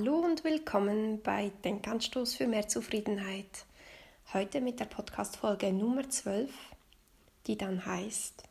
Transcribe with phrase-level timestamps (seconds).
[0.00, 3.66] Hallo und willkommen bei Denkanstoß für mehr Zufriedenheit.
[4.32, 6.50] Heute mit der Podcast-Folge Nummer 12,
[7.46, 8.44] die dann heißt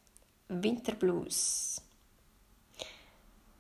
[0.47, 1.82] Winterblues.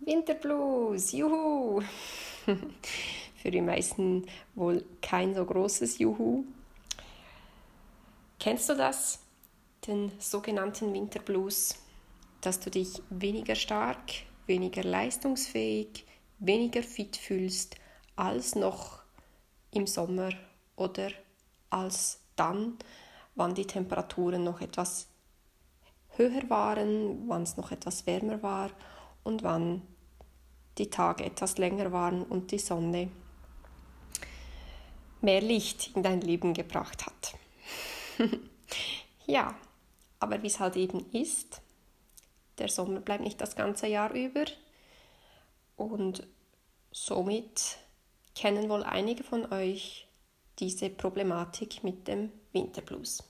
[0.01, 1.81] Winterblues, juhu!
[3.37, 6.43] für die meisten wohl kein so großes Juhu.
[8.39, 9.17] Kennst du das?
[9.87, 11.73] Den sogenannten Winterblues,
[12.41, 14.11] dass du dich weniger stark,
[14.45, 16.05] weniger leistungsfähig,
[16.39, 17.75] weniger fit fühlst
[18.15, 18.99] als noch
[19.71, 20.31] im Sommer
[20.75, 21.11] oder
[21.69, 22.77] als dann,
[23.35, 25.07] wann die Temperaturen noch etwas
[26.15, 28.71] höher waren, wann es noch etwas wärmer war
[29.23, 29.81] und wann
[30.77, 33.09] die Tage etwas länger waren und die Sonne
[35.21, 37.35] mehr Licht in dein Leben gebracht hat.
[39.25, 39.53] ja,
[40.19, 41.61] aber wie es halt eben ist,
[42.57, 44.45] der Sommer bleibt nicht das ganze Jahr über,
[45.79, 46.27] und
[46.91, 47.77] somit
[48.35, 50.07] kennen wohl einige von euch
[50.59, 53.23] diese Problematik mit dem Winterblues.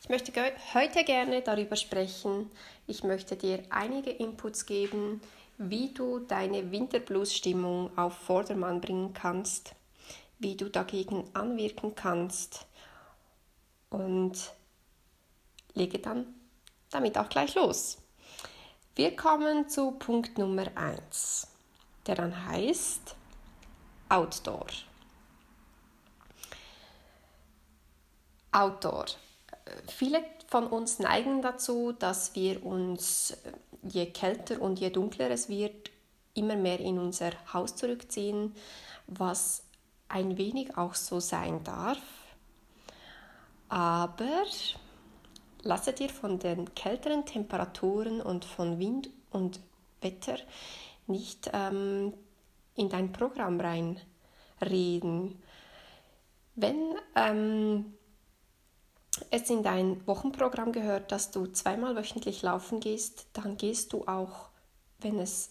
[0.00, 0.32] Ich möchte
[0.74, 2.50] heute gerne darüber sprechen.
[2.86, 5.20] Ich möchte dir einige Inputs geben,
[5.58, 9.74] wie du deine Winterblues-Stimmung auf Vordermann bringen kannst,
[10.38, 12.66] wie du dagegen anwirken kannst
[13.90, 14.52] und
[15.74, 16.26] lege dann
[16.90, 17.98] damit auch gleich los.
[18.98, 21.46] Wir kommen zu Punkt Nummer 1,
[22.08, 23.14] der dann heißt
[24.08, 24.66] Outdoor.
[28.50, 29.04] Outdoor.
[29.86, 33.36] Viele von uns neigen dazu, dass wir uns,
[33.84, 35.92] je kälter und je dunkler es wird,
[36.34, 38.52] immer mehr in unser Haus zurückziehen,
[39.06, 39.62] was
[40.08, 42.00] ein wenig auch so sein darf.
[43.68, 44.42] Aber
[45.68, 49.60] lasse dir von den kälteren Temperaturen und von Wind und
[50.00, 50.38] Wetter
[51.06, 52.14] nicht ähm,
[52.74, 55.42] in dein Programm reinreden.
[56.54, 57.92] Wenn ähm,
[59.30, 64.48] es in dein Wochenprogramm gehört, dass du zweimal wöchentlich laufen gehst, dann gehst du auch,
[65.00, 65.50] wenn es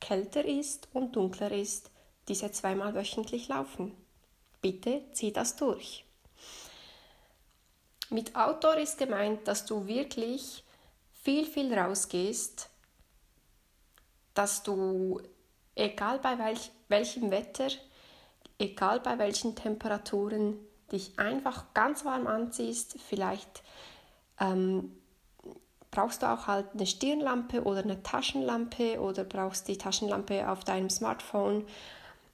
[0.00, 1.92] kälter ist und dunkler ist,
[2.26, 3.92] diese zweimal wöchentlich laufen.
[4.60, 6.03] Bitte zieh das durch.
[8.14, 10.62] Mit Outdoor ist gemeint, dass du wirklich
[11.24, 12.70] viel, viel rausgehst,
[14.34, 15.20] dass du,
[15.74, 17.66] egal bei welch, welchem Wetter,
[18.56, 20.56] egal bei welchen Temperaturen,
[20.92, 23.00] dich einfach ganz warm anziehst.
[23.04, 23.64] Vielleicht
[24.38, 24.96] ähm,
[25.90, 30.88] brauchst du auch halt eine Stirnlampe oder eine Taschenlampe oder brauchst die Taschenlampe auf deinem
[30.88, 31.66] Smartphone.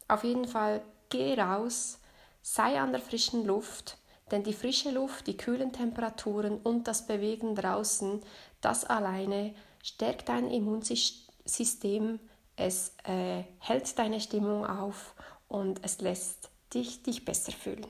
[0.09, 2.01] Auf jeden Fall geh raus,
[2.43, 3.97] sei an der frischen Luft
[4.31, 8.23] denn die frische Luft, die kühlen Temperaturen und das Bewegen draußen,
[8.61, 12.21] das alleine stärkt dein Immunsystem,
[12.57, 15.15] es äh, hält deine Stimmung auf
[15.49, 17.87] und es lässt dich, dich besser fühlen.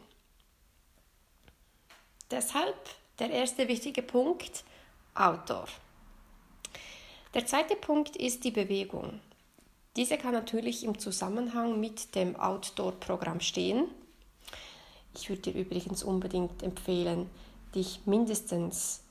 [2.30, 2.76] Deshalb
[3.18, 4.64] der erste wichtige Punkt,
[5.14, 5.66] Outdoor.
[7.34, 9.20] Der zweite Punkt ist die Bewegung.
[9.96, 13.88] Diese kann natürlich im Zusammenhang mit dem Outdoor-Programm stehen.
[15.14, 17.28] Ich würde dir übrigens unbedingt empfehlen,
[17.74, 19.02] dich mindestens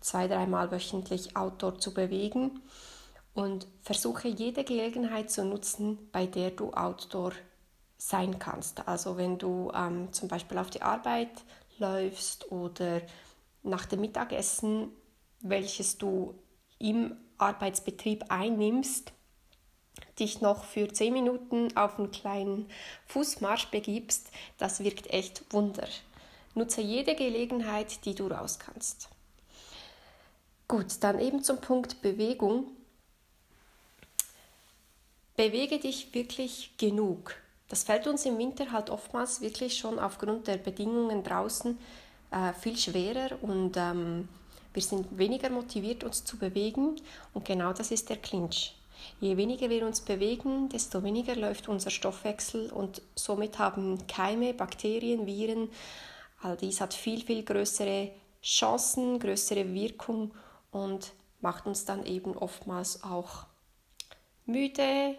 [0.00, 2.60] zwei, dreimal wöchentlich outdoor zu bewegen
[3.34, 7.32] und versuche jede Gelegenheit zu nutzen, bei der du outdoor
[7.98, 8.86] sein kannst.
[8.88, 11.30] Also wenn du ähm, zum Beispiel auf die Arbeit
[11.78, 13.02] läufst oder
[13.62, 14.88] nach dem Mittagessen,
[15.42, 16.34] welches du
[16.78, 19.12] im Arbeitsbetrieb einnimmst,
[20.18, 22.68] dich noch für 10 Minuten auf einen kleinen
[23.06, 25.88] Fußmarsch begibst, das wirkt echt Wunder.
[26.54, 29.08] Nutze jede Gelegenheit, die du raus kannst.
[30.68, 32.64] Gut, dann eben zum Punkt Bewegung.
[35.36, 37.34] Bewege dich wirklich genug.
[37.68, 41.78] Das fällt uns im Winter halt oftmals wirklich schon aufgrund der Bedingungen draußen
[42.30, 44.28] äh, viel schwerer und ähm,
[44.72, 46.96] wir sind weniger motiviert, uns zu bewegen.
[47.34, 48.76] Und genau das ist der Clinch.
[49.20, 55.26] Je weniger wir uns bewegen, desto weniger läuft unser Stoffwechsel und somit haben Keime, Bakterien,
[55.26, 55.70] Viren,
[56.40, 58.10] all dies hat viel, viel größere
[58.42, 60.34] Chancen, größere Wirkung
[60.70, 63.46] und macht uns dann eben oftmals auch
[64.46, 65.16] müde,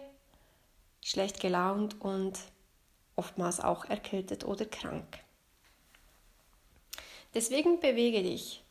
[1.00, 2.38] schlecht gelaunt und
[3.16, 5.18] oftmals auch erkältet oder krank.
[7.34, 8.62] Deswegen bewege dich.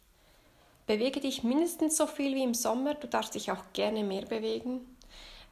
[0.88, 4.91] Bewege dich mindestens so viel wie im Sommer, du darfst dich auch gerne mehr bewegen.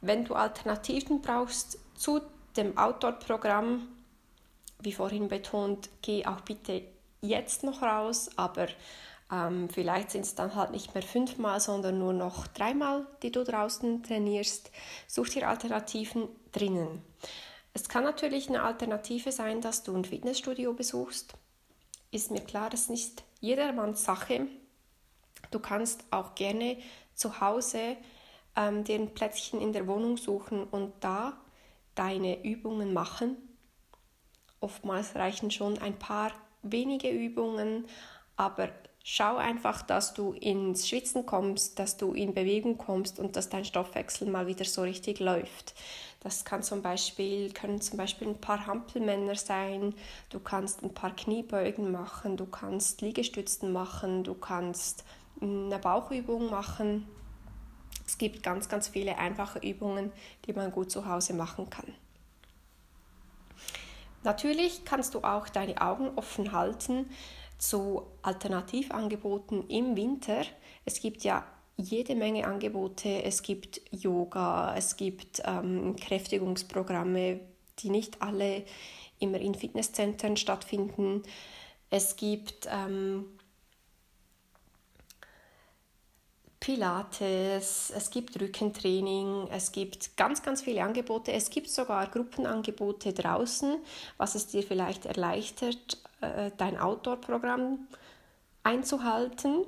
[0.00, 2.20] Wenn du Alternativen brauchst zu
[2.56, 3.86] dem Outdoor-Programm,
[4.80, 6.82] wie vorhin betont, geh auch bitte
[7.20, 8.68] jetzt noch raus, aber
[9.30, 13.44] ähm, vielleicht sind es dann halt nicht mehr fünfmal, sondern nur noch dreimal, die du
[13.44, 14.70] draußen trainierst.
[15.06, 17.02] Such dir Alternativen, drinnen.
[17.72, 21.34] Es kann natürlich eine Alternative sein, dass du ein Fitnessstudio besuchst.
[22.10, 24.48] Ist mir klar, das ist nicht jedermanns Sache.
[25.52, 26.78] Du kannst auch gerne
[27.14, 27.96] zu Hause
[28.60, 31.38] ähm, dir ein Plätzchen in der Wohnung suchen und da
[31.94, 33.36] deine Übungen machen.
[34.60, 37.86] Oftmals reichen schon ein paar wenige Übungen,
[38.36, 38.68] aber
[39.02, 43.64] schau einfach, dass du ins Schwitzen kommst, dass du in Bewegung kommst und dass dein
[43.64, 45.74] Stoffwechsel mal wieder so richtig läuft.
[46.20, 49.94] Das kann zum Beispiel, können zum Beispiel ein paar Hampelmänner sein,
[50.28, 55.04] du kannst ein paar Kniebeugen machen, du kannst Liegestützen machen, du kannst
[55.40, 57.08] eine Bauchübung machen.
[58.10, 60.10] Es gibt ganz, ganz viele einfache Übungen,
[60.44, 61.94] die man gut zu Hause machen kann.
[64.24, 67.08] Natürlich kannst du auch deine Augen offen halten
[67.58, 70.42] zu Alternativangeboten im Winter.
[70.84, 71.46] Es gibt ja
[71.76, 73.22] jede Menge Angebote.
[73.22, 77.38] Es gibt Yoga, es gibt ähm, Kräftigungsprogramme,
[77.78, 78.64] die nicht alle
[79.20, 81.22] immer in Fitnesszentren stattfinden.
[81.90, 83.26] Es gibt ähm,
[86.60, 91.32] Pilates, es gibt Rückentraining, es gibt ganz, ganz viele Angebote.
[91.32, 93.78] Es gibt sogar Gruppenangebote draußen,
[94.18, 97.88] was es dir vielleicht erleichtert, äh, dein Outdoor-Programm
[98.62, 99.64] einzuhalten.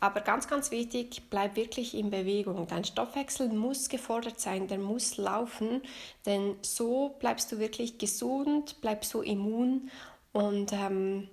[0.00, 2.66] Aber ganz, ganz wichtig, bleib wirklich in Bewegung.
[2.66, 5.82] Dein Stoffwechsel muss gefordert sein, der muss laufen,
[6.24, 9.90] denn so bleibst du wirklich gesund, bleibst so immun
[10.32, 11.28] und ähm,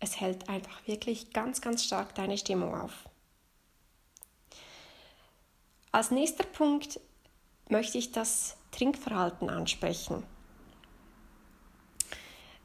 [0.00, 3.08] es hält einfach wirklich ganz, ganz stark deine Stimmung auf.
[5.92, 7.00] Als nächster Punkt
[7.68, 10.22] möchte ich das Trinkverhalten ansprechen.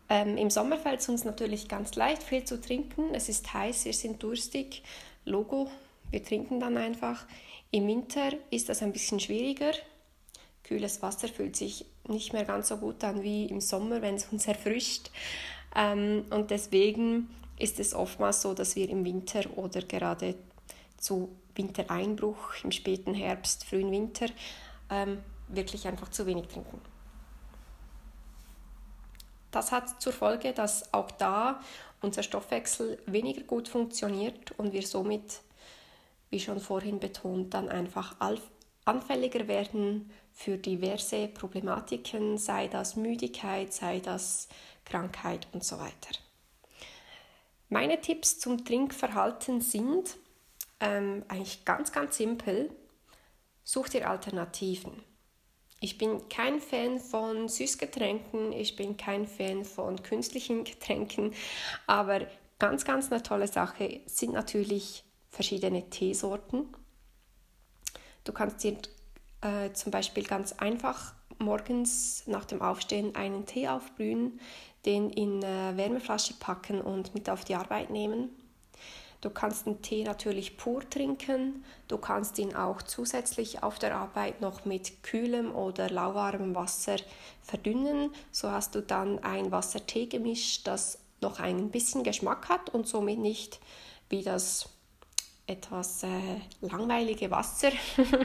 [0.10, 3.16] Ähm, Im Sommer fällt es uns natürlich ganz leicht, viel zu trinken.
[3.16, 4.84] Es ist heiß, wir sind durstig.
[5.24, 5.72] Logo,
[6.10, 7.26] wir trinken dann einfach.
[7.72, 9.72] Im Winter ist das ein bisschen schwieriger.
[10.64, 14.26] Kühles Wasser fühlt sich nicht mehr ganz so gut an wie im Sommer, wenn es
[14.26, 15.10] uns erfrischt.
[15.76, 20.36] Ähm, und deswegen ist es oftmals so, dass wir im Winter oder gerade
[20.98, 24.28] zu Wintereinbruch, im späten Herbst, frühen Winter,
[24.90, 26.82] ähm, wirklich einfach zu wenig trinken.
[29.52, 31.60] Das hat zur Folge, dass auch da
[32.02, 35.42] unser Stoffwechsel weniger gut funktioniert und wir somit,
[36.30, 38.16] wie schon vorhin betont, dann einfach
[38.86, 44.48] anfälliger werden für diverse Problematiken, sei das Müdigkeit, sei das
[44.86, 46.18] Krankheit und so weiter.
[47.70, 50.18] Meine Tipps zum Trinkverhalten sind
[50.80, 52.70] ähm, eigentlich ganz, ganz simpel.
[53.64, 55.04] Such dir Alternativen.
[55.80, 61.34] Ich bin kein Fan von Süßgetränken, ich bin kein Fan von künstlichen Getränken,
[61.88, 62.28] aber
[62.60, 66.68] ganz, ganz eine tolle Sache sind natürlich verschiedene Teesorten.
[68.24, 68.78] Du kannst dir
[69.42, 74.40] äh, zum Beispiel ganz einfach morgens nach dem Aufstehen einen Tee aufbrühen,
[74.86, 78.30] den in eine Wärmeflasche packen und mit auf die Arbeit nehmen.
[79.22, 81.64] Du kannst den Tee natürlich pur trinken.
[81.88, 86.96] Du kannst ihn auch zusätzlich auf der Arbeit noch mit kühlem oder lauwarmem Wasser
[87.44, 88.12] verdünnen.
[88.32, 93.60] So hast du dann ein Wasser-Tee-Gemisch, das noch ein bisschen Geschmack hat und somit nicht
[94.10, 94.70] wie das
[95.52, 96.10] etwas äh,
[96.62, 97.72] langweilige Wasser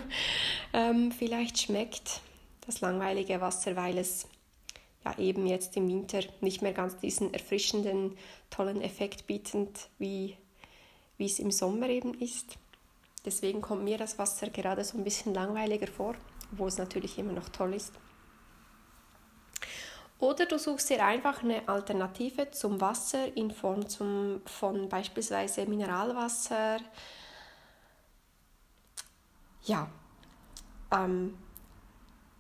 [0.73, 2.21] ähm, vielleicht schmeckt.
[2.65, 4.27] Das langweilige Wasser, weil es
[5.05, 8.17] ja eben jetzt im Winter nicht mehr ganz diesen erfrischenden,
[8.51, 10.37] tollen Effekt bietet, wie
[11.19, 12.59] wie es im Sommer eben ist.
[13.25, 16.15] Deswegen kommt mir das Wasser gerade so ein bisschen langweiliger vor,
[16.53, 17.93] wo es natürlich immer noch toll ist.
[20.19, 26.79] Oder du suchst dir einfach eine Alternative zum Wasser in Form zum, von beispielsweise Mineralwasser.
[29.67, 29.89] Ja,
[30.91, 31.37] ähm,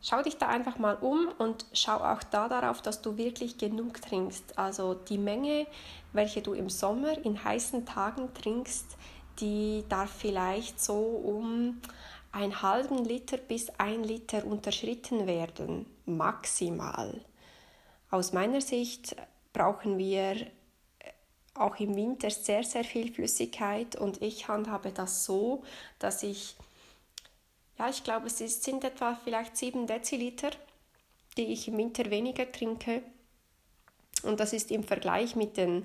[0.09, 4.01] Schau dich da einfach mal um und schau auch da darauf, dass du wirklich genug
[4.01, 4.57] trinkst.
[4.57, 5.67] Also die Menge,
[6.13, 8.97] welche du im Sommer in heißen Tagen trinkst,
[9.41, 11.81] die darf vielleicht so um
[12.31, 17.21] einen halben Liter bis ein Liter unterschritten werden, maximal.
[18.09, 19.17] Aus meiner Sicht
[19.53, 20.37] brauchen wir
[21.55, 25.65] auch im Winter sehr, sehr viel Flüssigkeit und ich handhabe das so,
[25.99, 26.55] dass ich
[27.79, 30.51] ja, ich glaube, es sind etwa vielleicht 7 Deziliter,
[31.37, 33.03] die ich im Winter weniger trinke.
[34.23, 35.85] Und das ist im Vergleich mit den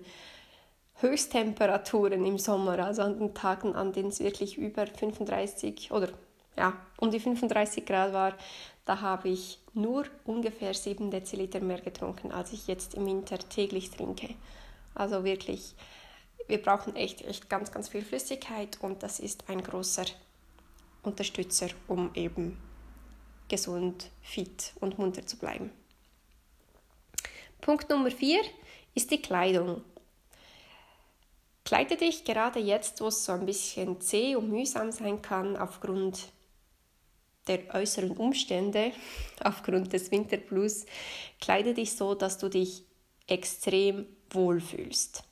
[0.96, 6.10] Höchsttemperaturen im Sommer, also an den Tagen, an denen es wirklich über 35 oder
[6.58, 8.34] ja, um die 35 Grad war,
[8.86, 13.90] da habe ich nur ungefähr 7 Deziliter mehr getrunken, als ich jetzt im Winter täglich
[13.90, 14.36] trinke.
[14.94, 15.76] Also wirklich,
[16.48, 20.06] wir brauchen echt, echt ganz, ganz viel Flüssigkeit und das ist ein großer
[21.04, 22.58] Unterstützer, um eben
[23.48, 25.72] gesund, fit und munter zu bleiben.
[27.60, 28.42] Punkt Nummer vier
[28.96, 29.84] ist die Kleidung.
[31.64, 36.32] Kleide dich gerade jetzt, wo es so ein bisschen zäh und mühsam sein kann, aufgrund
[37.48, 38.92] der äußeren Umstände,
[39.44, 40.86] aufgrund des Winterblues,
[41.40, 42.84] kleide dich so, dass du dich
[43.28, 45.24] extrem wohlfühlst.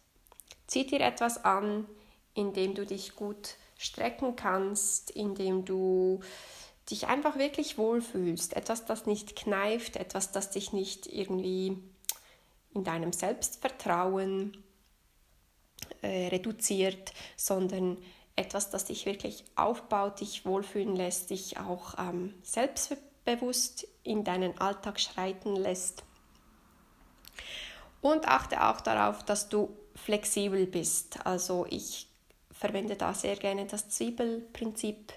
[0.67, 1.87] Zieh dir etwas an,
[2.35, 6.19] in dem du dich gut strecken kannst, in dem du
[6.91, 8.53] dich einfach wirklich wohlfühlst.
[8.53, 11.77] Etwas, das nicht kneift, etwas, das dich nicht irgendwie
[12.73, 14.61] in deinem Selbstvertrauen
[16.01, 17.97] äh, reduziert, sondern
[18.35, 24.99] etwas, das dich wirklich aufbaut, dich wohlfühlen lässt, dich auch ähm, selbstbewusst in deinen Alltag
[24.99, 26.03] schreiten lässt.
[28.01, 31.25] Und achte auch darauf, dass du flexibel bist.
[31.25, 32.08] Also ich
[32.59, 35.13] verwende da sehr gerne das Zwiebelprinzip.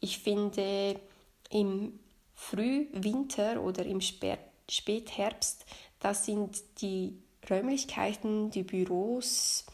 [0.00, 1.00] Ich finde
[1.48, 2.00] im
[2.34, 5.64] Frühwinter oder im Spätherbst,
[6.00, 7.16] da sind die
[7.48, 9.66] Räumlichkeiten, die Büros,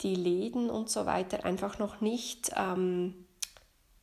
[0.00, 3.26] die Läden und so weiter einfach noch nicht ähm,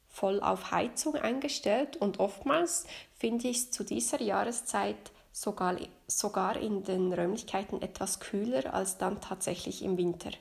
[0.08, 2.86] voll auf Heizung eingestellt und oftmals
[3.18, 5.76] finde ich es zu dieser Jahreszeit sogar,
[6.08, 10.32] sogar in den Räumlichkeiten etwas kühler als dann tatsächlich im Winter.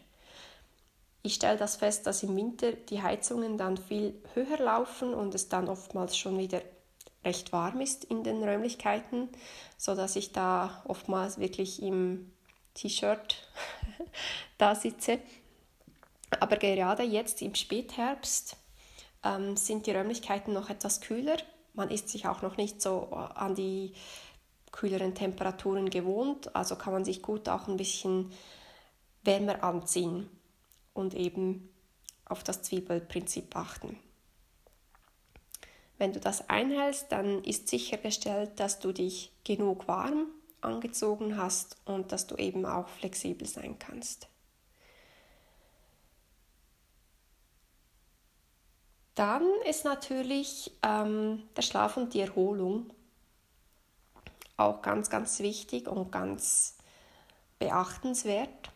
[1.23, 5.49] Ich stelle das fest, dass im Winter die Heizungen dann viel höher laufen und es
[5.49, 6.61] dann oftmals schon wieder
[7.25, 9.29] recht warm ist in den Räumlichkeiten,
[9.79, 12.33] so dass ich da oftmals wirklich im
[12.75, 13.37] T-Shirt
[14.59, 15.21] da sitze
[16.41, 18.57] aber gerade jetzt im Spätherbst
[19.23, 21.37] ähm, sind die Räumlichkeiten noch etwas kühler.
[21.75, 23.93] Man ist sich auch noch nicht so äh, an die
[24.71, 28.33] kühleren Temperaturen gewohnt, also kann man sich gut auch ein bisschen
[29.23, 30.31] wärmer anziehen
[30.95, 31.69] und eben
[32.25, 33.99] auf das Zwiebelprinzip achten.
[35.99, 40.27] Wenn du das einhältst, dann ist sichergestellt, dass du dich genug warm
[40.61, 44.29] angezogen hast und dass du eben auch flexibel sein kannst.
[49.15, 52.91] Dann ist natürlich ähm, der Schlaf und die Erholung
[54.57, 56.79] auch ganz, ganz wichtig und ganz
[57.59, 58.72] beachtenswert.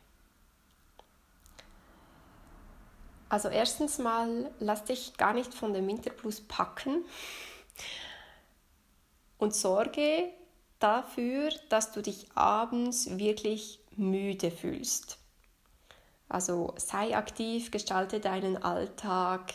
[3.29, 7.05] Also erstens mal, lass dich gar nicht von dem Winterplus packen
[9.39, 10.31] und sorge
[10.79, 15.19] dafür, dass du dich abends wirklich müde fühlst.
[16.29, 19.53] Also sei aktiv, gestalte deinen Alltag,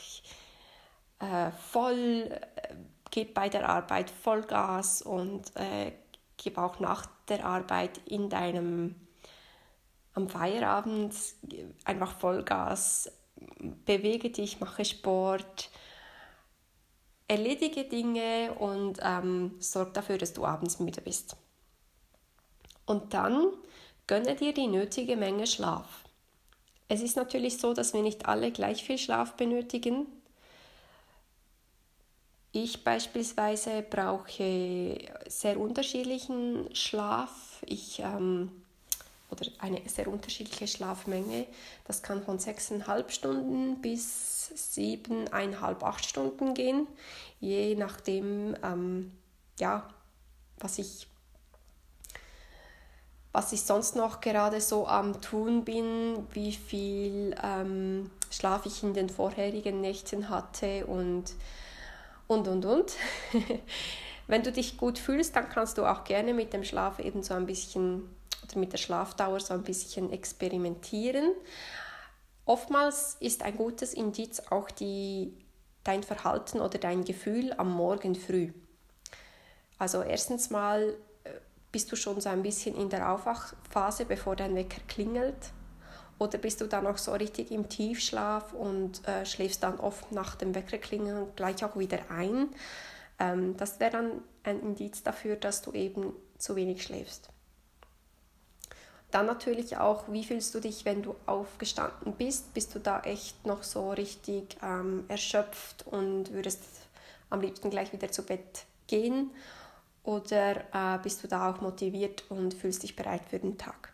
[1.19, 2.75] äh, voll, äh,
[3.09, 5.91] gib bei der Arbeit Vollgas und äh,
[6.37, 8.95] gib auch nach der Arbeit in deinem
[10.13, 11.15] am Feierabend
[11.85, 13.09] einfach Vollgas,
[13.85, 15.69] bewege dich, mache Sport,
[17.27, 21.35] erledige Dinge und ähm, sorg dafür, dass du abends müde bist.
[22.85, 23.47] Und dann
[24.07, 26.03] gönne dir die nötige Menge Schlaf.
[26.89, 30.07] Es ist natürlich so, dass wir nicht alle gleich viel Schlaf benötigen.
[32.51, 37.63] Ich beispielsweise brauche sehr unterschiedlichen Schlaf.
[37.65, 38.51] Ich, ähm,
[39.31, 41.47] oder eine sehr unterschiedliche Schlafmenge.
[41.85, 46.87] Das kann von 6,5 Stunden bis 7,5, 8 Stunden gehen,
[47.39, 49.11] je nachdem, ähm,
[49.59, 49.89] ja,
[50.59, 51.07] was ich,
[53.31, 58.93] was ich sonst noch gerade so am Tun bin, wie viel ähm, Schlaf ich in
[58.93, 61.33] den vorherigen Nächten hatte und
[62.31, 62.93] und, und, und.
[64.27, 67.33] Wenn du dich gut fühlst, dann kannst du auch gerne mit dem Schlaf eben so
[67.33, 68.09] ein bisschen
[68.55, 71.31] mit der Schlafdauer so ein bisschen experimentieren.
[72.45, 75.33] Oftmals ist ein gutes Indiz auch die,
[75.83, 78.51] dein Verhalten oder dein Gefühl am Morgen früh.
[79.77, 81.29] Also erstens mal äh,
[81.71, 85.53] bist du schon so ein bisschen in der Aufwachphase, bevor dein Wecker klingelt.
[86.19, 90.35] Oder bist du dann auch so richtig im Tiefschlaf und äh, schläfst dann oft nach
[90.35, 92.49] dem Weckerklingeln gleich auch wieder ein?
[93.17, 97.29] Ähm, das wäre dann ein Indiz dafür, dass du eben zu wenig schläfst.
[99.11, 102.53] Dann natürlich auch, wie fühlst du dich, wenn du aufgestanden bist?
[102.53, 106.63] Bist du da echt noch so richtig ähm, erschöpft und würdest
[107.29, 109.31] am liebsten gleich wieder zu Bett gehen?
[110.03, 113.93] Oder äh, bist du da auch motiviert und fühlst dich bereit für den Tag?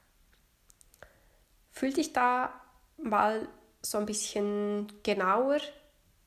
[1.72, 2.54] Fühl dich da
[2.98, 3.48] mal
[3.82, 5.60] so ein bisschen genauer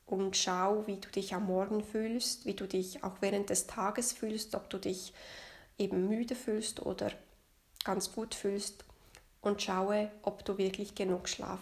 [0.07, 4.13] und schau, wie du dich am Morgen fühlst, wie du dich auch während des Tages
[4.13, 5.13] fühlst, ob du dich
[5.79, 7.11] eben müde fühlst oder
[7.85, 8.85] ganz gut fühlst
[9.41, 11.61] und schaue, ob du wirklich genug Schlaf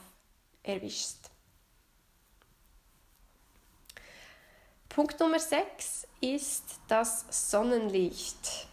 [0.62, 1.30] erwischst.
[4.88, 8.66] Punkt Nummer 6 ist das Sonnenlicht.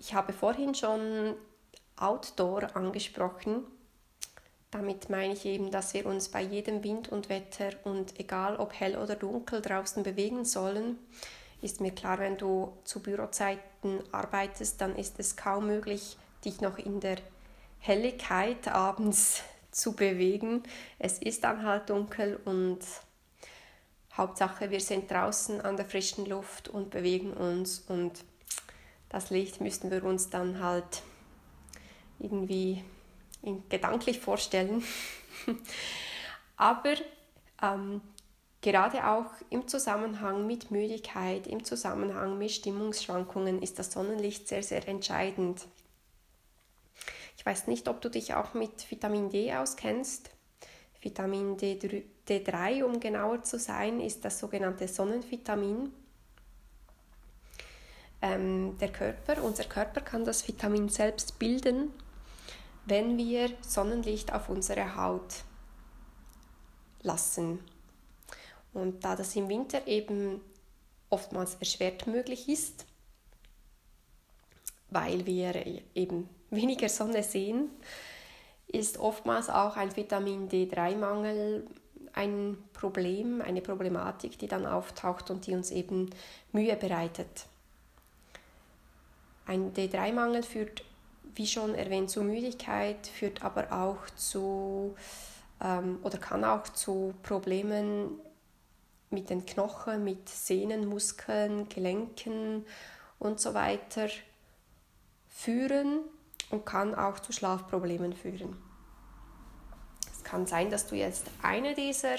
[0.00, 1.36] Ich habe vorhin schon
[1.96, 3.64] Outdoor angesprochen.
[4.70, 8.72] Damit meine ich eben, dass wir uns bei jedem Wind und Wetter und egal ob
[8.72, 10.98] hell oder dunkel draußen bewegen sollen.
[11.62, 13.67] Ist mir klar, wenn du zu Bürozeiten
[14.12, 17.18] arbeitest, dann ist es kaum möglich, dich noch in der
[17.78, 20.62] Helligkeit abends zu bewegen.
[20.98, 22.80] Es ist dann halt dunkel und
[24.16, 28.24] Hauptsache, wir sind draußen an der frischen Luft und bewegen uns und
[29.08, 31.02] das Licht müssten wir uns dann halt
[32.18, 32.84] irgendwie
[33.68, 34.82] gedanklich vorstellen.
[36.56, 36.94] Aber
[37.62, 38.00] ähm,
[38.60, 44.86] gerade auch im Zusammenhang mit Müdigkeit, im Zusammenhang mit Stimmungsschwankungen ist das Sonnenlicht sehr, sehr
[44.88, 45.66] entscheidend.
[47.36, 50.30] Ich weiß nicht, ob du dich auch mit Vitamin D auskennst.
[51.00, 55.92] Vitamin D3, um genauer zu sein, ist das sogenannte Sonnenvitamin.
[58.20, 61.92] Ähm, der Körper, unser Körper kann das Vitamin selbst bilden
[62.88, 65.44] wenn wir Sonnenlicht auf unsere Haut
[67.02, 67.60] lassen.
[68.78, 70.40] Und da das im Winter eben
[71.10, 72.86] oftmals erschwert möglich ist,
[74.90, 75.54] weil wir
[75.94, 77.70] eben weniger Sonne sehen,
[78.66, 81.66] ist oftmals auch ein Vitamin D3-Mangel
[82.12, 86.10] ein Problem, eine Problematik, die dann auftaucht und die uns eben
[86.52, 87.46] Mühe bereitet.
[89.46, 90.84] Ein D3-Mangel führt
[91.34, 94.96] wie schon erwähnt, zu Müdigkeit, führt aber auch zu
[95.62, 98.20] ähm, oder kann auch zu Problemen
[99.10, 102.66] mit den Knochen, mit Sehnen, Muskeln, Gelenken
[103.18, 104.08] und so weiter
[105.28, 106.00] führen
[106.50, 108.56] und kann auch zu Schlafproblemen führen.
[110.12, 112.16] Es kann sein, dass du jetzt eine dieser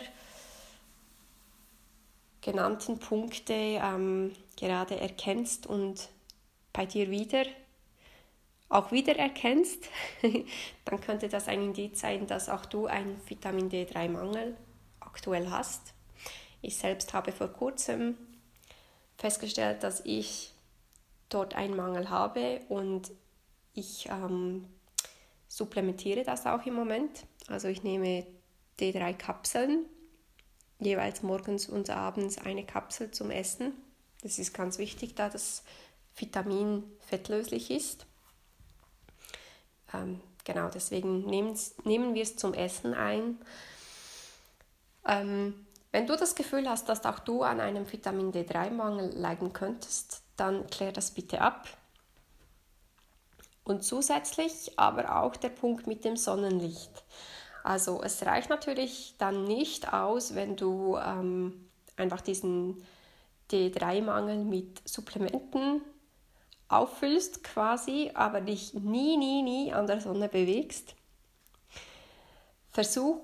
[2.42, 6.10] genannten Punkte ähm, gerade erkennst und
[6.74, 7.46] bei dir wieder
[8.70, 9.90] auch wiedererkennst,
[10.86, 14.56] dann könnte das ein Indiz sein, dass auch du einen Vitamin D3-Mangel
[15.00, 15.94] aktuell hast.
[16.62, 18.18] Ich selbst habe vor kurzem
[19.18, 20.54] festgestellt, dass ich
[21.30, 23.12] dort einen Mangel habe und
[23.74, 24.66] ich ähm,
[25.48, 27.26] supplementiere das auch im Moment.
[27.48, 28.26] Also ich nehme
[28.80, 29.86] D3-Kapseln,
[30.80, 33.74] jeweils morgens und abends eine Kapsel zum Essen.
[34.22, 35.64] Das ist ganz wichtig, da das
[36.16, 38.06] Vitamin fettlöslich ist.
[39.94, 43.38] Ähm, genau, deswegen nehmen wir es zum Essen ein.
[45.06, 50.22] Ähm, wenn du das Gefühl hast, dass auch du an einem Vitamin D3-Mangel leiden könntest,
[50.36, 51.68] dann klär das bitte ab.
[53.64, 57.04] Und zusätzlich aber auch der Punkt mit dem Sonnenlicht.
[57.64, 62.84] Also es reicht natürlich dann nicht aus, wenn du ähm, einfach diesen
[63.52, 65.82] D3-Mangel mit Supplementen
[66.68, 70.96] auffüllst quasi, aber dich nie, nie, nie an der Sonne bewegst.
[72.70, 73.24] Versuch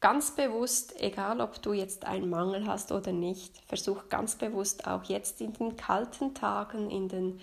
[0.00, 5.04] ganz bewusst, egal ob du jetzt einen Mangel hast oder nicht, versuch ganz bewusst auch
[5.04, 7.40] jetzt in den kalten Tagen, in den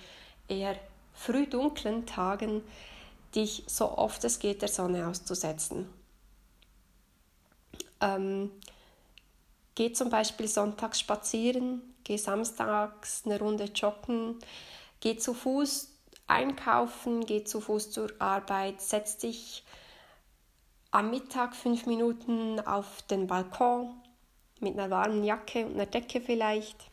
[0.47, 0.75] eher
[1.13, 2.61] früh dunklen Tagen,
[3.33, 5.89] dich so oft es geht der Sonne auszusetzen.
[8.01, 8.51] Ähm,
[9.75, 14.39] geh zum Beispiel sonntags spazieren, geh samstags eine Runde joggen,
[15.05, 15.89] Geh zu Fuß
[16.25, 19.63] einkaufen, geh zu Fuß zur Arbeit, setz dich
[20.95, 23.93] am Mittag fünf Minuten auf den Balkon
[24.61, 26.89] mit einer warmen Jacke und einer Decke vielleicht.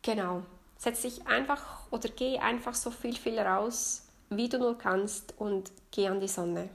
[0.00, 0.42] Genau,
[0.78, 5.72] setz dich einfach oder geh einfach so viel, viel raus, wie du nur kannst und
[5.90, 6.70] geh an die Sonne.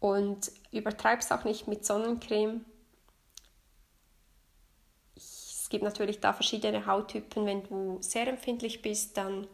[0.00, 2.64] Und übertreib's auch nicht mit Sonnencreme,
[5.72, 7.46] gibt natürlich da verschiedene Hauttypen.
[7.46, 9.48] Wenn du sehr empfindlich bist, dann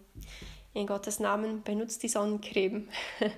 [0.74, 2.88] in Gottes Namen benutzt die Sonnencreme.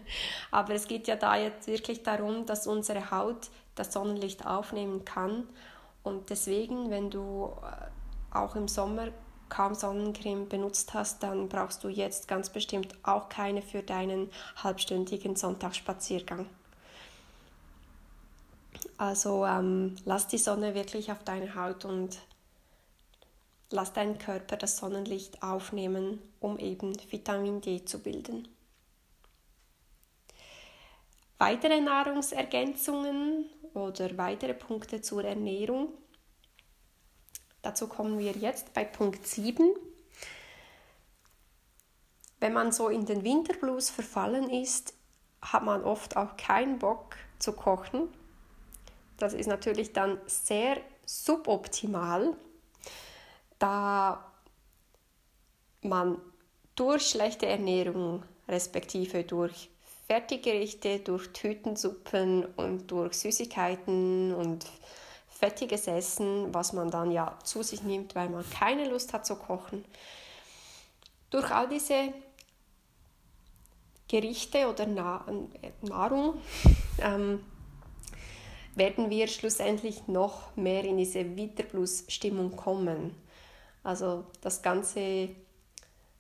[0.51, 5.49] Aber es geht ja da jetzt wirklich darum, dass unsere Haut das Sonnenlicht aufnehmen kann.
[6.03, 9.09] Und deswegen, wenn du äh, auch im Sommer
[9.49, 15.37] kaum Sonnencreme benutzt hast, dann brauchst du jetzt ganz bestimmt auch keine für deinen halbstündigen
[15.37, 16.47] Sonntagsspaziergang.
[18.97, 22.19] Also ähm, lass die Sonne wirklich auf deine Haut und
[23.71, 28.49] Lass deinen Körper das Sonnenlicht aufnehmen, um eben Vitamin D zu bilden.
[31.39, 35.95] Weitere Nahrungsergänzungen oder weitere Punkte zur Ernährung.
[37.63, 39.75] Dazu kommen wir jetzt bei Punkt 7.
[42.41, 44.95] Wenn man so in den Winterblues verfallen ist,
[45.43, 48.09] hat man oft auch keinen Bock zu kochen.
[49.17, 52.37] Das ist natürlich dann sehr suboptimal,
[53.61, 54.33] da
[55.83, 56.19] man
[56.75, 59.71] durch schlechte Ernährung respektive durch
[60.09, 64.67] Fertiggerichte, durch Tütensuppen und durch Süßigkeiten und
[65.29, 69.37] fettiges Essen, was man dann ja zu sich nimmt, weil man keine Lust hat zu
[69.37, 69.85] kochen.
[71.31, 72.13] Durch all diese
[74.09, 76.41] Gerichte oder Nahrung
[76.99, 77.45] ähm,
[78.75, 83.15] werden wir schlussendlich noch mehr in diese Winterblues-Stimmung kommen.
[83.83, 85.31] Also das ganze,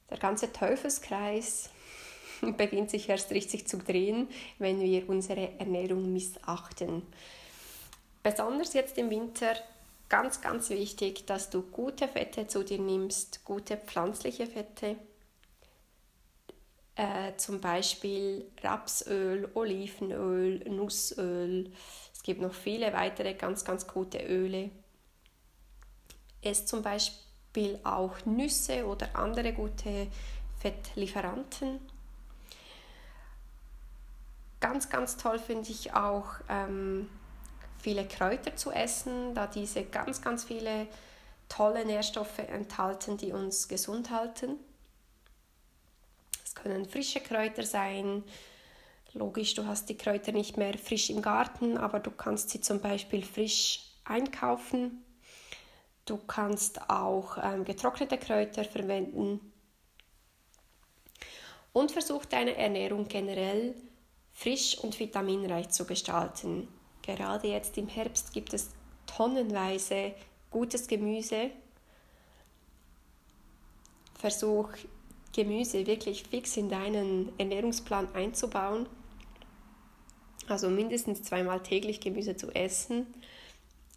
[0.08, 1.70] der ganze Teufelskreis
[2.56, 7.02] beginnt sich erst richtig zu drehen, wenn wir unsere Ernährung missachten.
[8.22, 9.54] Besonders jetzt im Winter
[10.08, 14.96] ganz, ganz wichtig, dass du gute Fette zu dir nimmst, gute pflanzliche Fette,
[16.96, 21.72] äh, zum Beispiel Rapsöl, Olivenöl, Nussöl.
[22.12, 24.70] Es gibt noch viele weitere ganz, ganz gute Öle.
[26.42, 27.29] Es zum Beispiel
[27.84, 30.08] auch Nüsse oder andere gute
[30.60, 31.80] Fettlieferanten.
[34.60, 37.08] Ganz, ganz toll finde ich auch ähm,
[37.78, 40.86] viele Kräuter zu essen, da diese ganz, ganz viele
[41.48, 44.56] tolle Nährstoffe enthalten, die uns gesund halten.
[46.44, 48.22] Es können frische Kräuter sein.
[49.12, 52.80] Logisch, du hast die Kräuter nicht mehr frisch im Garten, aber du kannst sie zum
[52.80, 55.02] Beispiel frisch einkaufen.
[56.04, 59.52] Du kannst auch ähm, getrocknete Kräuter verwenden.
[61.72, 63.74] Und versuch deine Ernährung generell
[64.32, 66.68] frisch und vitaminreich zu gestalten.
[67.02, 68.70] Gerade jetzt im Herbst gibt es
[69.06, 70.14] tonnenweise
[70.50, 71.50] gutes Gemüse.
[74.18, 74.68] Versuch
[75.32, 78.86] Gemüse wirklich fix in deinen Ernährungsplan einzubauen.
[80.48, 83.06] Also mindestens zweimal täglich Gemüse zu essen.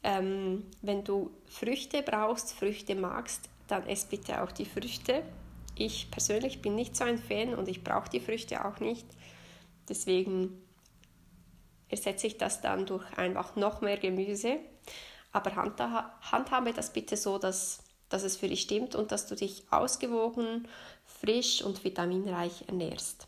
[0.03, 5.23] Ähm, wenn du Früchte brauchst, Früchte magst, dann ess bitte auch die Früchte.
[5.75, 9.07] Ich persönlich bin nicht so ein Fan und ich brauche die Früchte auch nicht.
[9.87, 10.61] Deswegen
[11.89, 14.59] ersetze ich das dann durch einfach noch mehr Gemüse.
[15.31, 19.63] Aber handhabe das bitte so, dass, dass es für dich stimmt und dass du dich
[19.71, 20.67] ausgewogen
[21.05, 23.27] frisch und vitaminreich ernährst.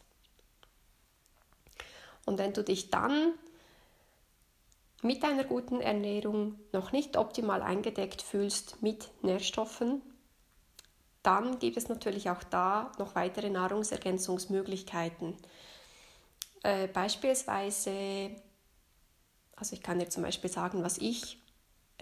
[2.26, 3.34] Und wenn du dich dann
[5.06, 10.02] mit einer guten Ernährung noch nicht optimal eingedeckt fühlst mit Nährstoffen,
[11.22, 15.38] dann gibt es natürlich auch da noch weitere Nahrungsergänzungsmöglichkeiten.
[16.64, 18.32] Äh, beispielsweise,
[19.56, 21.40] also ich kann dir zum Beispiel sagen, was ich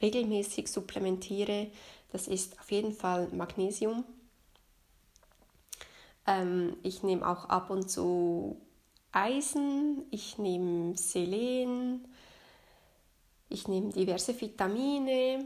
[0.02, 1.72] regelmäßig supplementiere,
[2.12, 4.06] das ist auf jeden Fall Magnesium.
[6.26, 8.62] Ähm, ich nehme auch ab und zu
[9.12, 12.08] Eisen, ich nehme Selen,
[13.54, 15.46] ich nehme diverse Vitamine,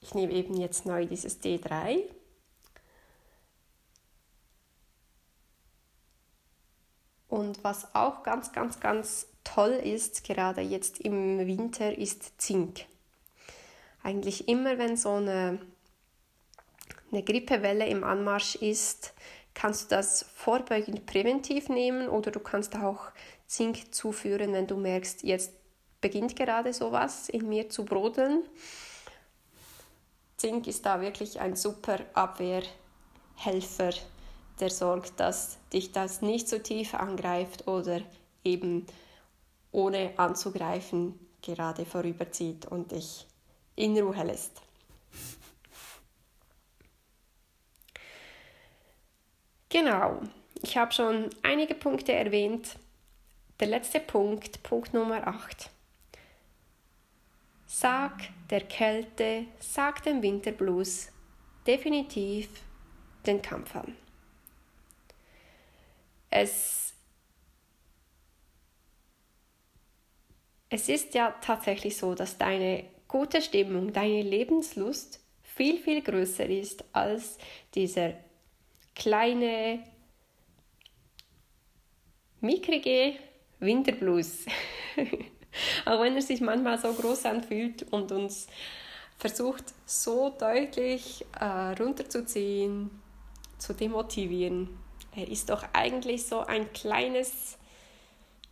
[0.00, 2.02] ich nehme eben jetzt neu dieses D3.
[7.28, 12.84] Und was auch ganz, ganz, ganz toll ist, gerade jetzt im Winter, ist Zink.
[14.02, 15.60] Eigentlich immer, wenn so eine,
[17.10, 19.14] eine Grippewelle im Anmarsch ist,
[19.54, 23.12] kannst du das vorbeugend präventiv nehmen oder du kannst auch
[23.46, 25.52] Zink zuführen, wenn du merkst, jetzt
[26.02, 28.42] beginnt gerade sowas in mir zu brodeln.
[30.36, 33.94] Zink ist da wirklich ein super Abwehrhelfer,
[34.60, 38.02] der sorgt, dass dich das nicht so tief angreift oder
[38.44, 38.86] eben
[39.70, 43.26] ohne anzugreifen gerade vorüberzieht und dich
[43.74, 44.60] in Ruhe lässt.
[49.68, 50.20] Genau,
[50.60, 52.76] ich habe schon einige Punkte erwähnt.
[53.58, 55.71] Der letzte Punkt, Punkt Nummer 8.
[57.74, 61.10] Sag der Kälte, sag dem Winterblues
[61.66, 62.48] definitiv
[63.26, 63.96] den Kampf an.
[66.28, 66.92] Es,
[70.68, 76.84] es ist ja tatsächlich so, dass deine gute Stimmung, deine Lebenslust viel, viel größer ist
[76.92, 77.38] als
[77.74, 78.12] dieser
[78.94, 79.82] kleine,
[82.42, 83.14] mickrige
[83.60, 84.44] Winterblues.
[85.84, 88.46] Auch wenn er sich manchmal so groß anfühlt und uns
[89.18, 91.44] versucht so deutlich äh,
[91.80, 92.90] runterzuziehen,
[93.58, 94.68] zu demotivieren.
[95.14, 97.58] Er ist doch eigentlich so ein kleines,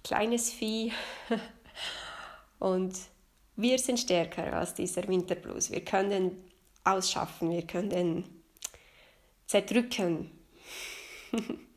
[0.05, 0.93] kleines Vieh.
[2.59, 2.97] und
[3.57, 5.71] wir sind stärker als dieser Winterblues.
[5.71, 6.45] Wir können
[6.85, 8.43] ausschaffen, wir können
[9.47, 10.31] zerdrücken.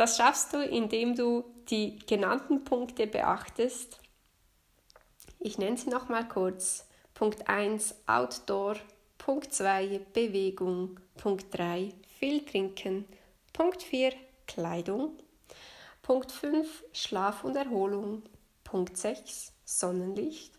[0.00, 4.00] Das schaffst du, indem du die genannten Punkte beachtest,
[5.40, 6.88] Ich nenne sie nochmal kurz.
[7.12, 8.76] Punkt 1 Outdoor,
[9.18, 13.04] Punkt 2 Bewegung, Punkt 3 viel trinken,
[13.52, 14.14] Punkt 4
[14.46, 15.18] Kleidung,
[16.00, 18.22] Punkt 5 Schlaf und Erholung,
[18.64, 20.54] Punkt 6 Sonnenlicht,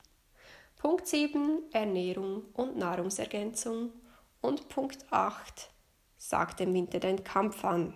[0.78, 3.92] Punkt 7 Ernährung und Nahrungsergänzung.
[4.40, 5.72] Und Punkt 8
[6.20, 7.96] Sag dem Winter den Kampf an.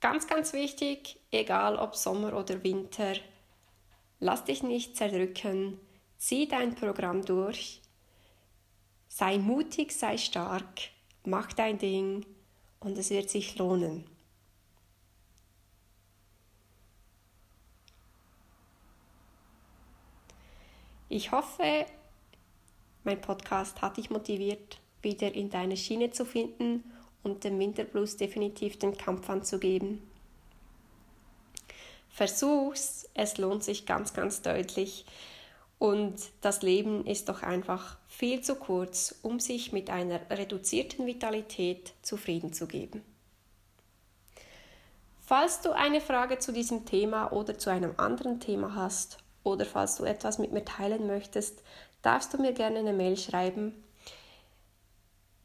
[0.00, 3.12] Ganz, ganz wichtig, egal ob Sommer oder Winter,
[4.18, 5.78] lass dich nicht zerdrücken,
[6.16, 7.82] zieh dein Programm durch,
[9.08, 10.88] sei mutig, sei stark,
[11.24, 12.24] mach dein Ding
[12.80, 14.06] und es wird sich lohnen.
[21.10, 21.84] Ich hoffe,
[23.04, 26.84] mein Podcast hat dich motiviert, wieder in deine Schiene zu finden
[27.22, 30.02] und dem Winterblues definitiv den Kampf anzugeben.
[32.08, 35.06] Versuch's, es lohnt sich ganz, ganz deutlich.
[35.78, 41.94] Und das Leben ist doch einfach viel zu kurz, um sich mit einer reduzierten Vitalität
[42.02, 43.02] zufrieden zu geben.
[45.20, 49.96] Falls du eine Frage zu diesem Thema oder zu einem anderen Thema hast oder falls
[49.96, 51.62] du etwas mit mir teilen möchtest,
[52.02, 53.74] darfst du mir gerne eine Mail schreiben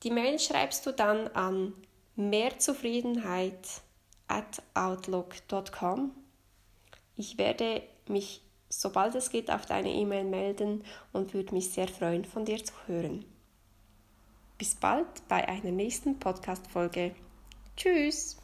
[0.04, 1.74] die Mail schreibst du dann an
[2.16, 3.82] mehrzufriedenheit
[4.28, 6.12] at outlook.com.
[7.18, 12.26] Ich werde mich, sobald es geht, auf deine E-Mail melden und würde mich sehr freuen,
[12.26, 13.26] von dir zu hören.
[14.58, 17.16] Bis bald bei einer nächsten Podcast-Folge.
[17.76, 18.38] Tschüss!